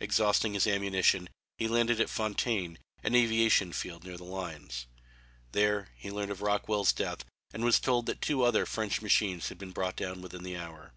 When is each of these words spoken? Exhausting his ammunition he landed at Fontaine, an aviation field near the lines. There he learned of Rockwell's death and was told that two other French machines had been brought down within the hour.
Exhausting 0.00 0.54
his 0.54 0.66
ammunition 0.66 1.28
he 1.58 1.68
landed 1.68 2.00
at 2.00 2.10
Fontaine, 2.10 2.76
an 3.04 3.14
aviation 3.14 3.72
field 3.72 4.02
near 4.02 4.16
the 4.16 4.24
lines. 4.24 4.88
There 5.52 5.90
he 5.94 6.10
learned 6.10 6.32
of 6.32 6.42
Rockwell's 6.42 6.92
death 6.92 7.24
and 7.54 7.64
was 7.64 7.78
told 7.78 8.06
that 8.06 8.20
two 8.20 8.42
other 8.42 8.66
French 8.66 9.00
machines 9.00 9.48
had 9.48 9.58
been 9.58 9.70
brought 9.70 9.94
down 9.94 10.22
within 10.22 10.42
the 10.42 10.56
hour. 10.56 10.92